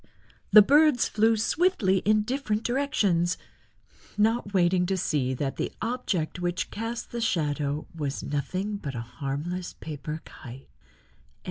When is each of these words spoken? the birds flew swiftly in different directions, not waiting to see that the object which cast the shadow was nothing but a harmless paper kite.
the 0.49 0.63
birds 0.63 1.07
flew 1.07 1.37
swiftly 1.37 1.97
in 1.99 2.23
different 2.23 2.63
directions, 2.63 3.37
not 4.17 4.51
waiting 4.51 4.87
to 4.87 4.97
see 4.97 5.31
that 5.35 5.57
the 5.57 5.71
object 5.79 6.39
which 6.39 6.71
cast 6.71 7.11
the 7.11 7.21
shadow 7.21 7.85
was 7.95 8.23
nothing 8.23 8.77
but 8.77 8.95
a 8.95 9.01
harmless 9.01 9.73
paper 9.73 10.19
kite. 10.25 10.67